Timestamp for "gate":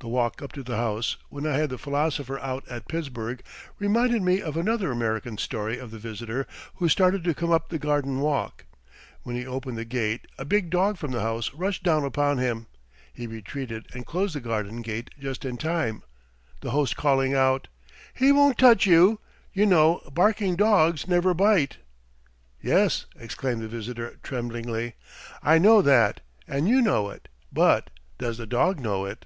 9.84-10.28, 14.82-15.10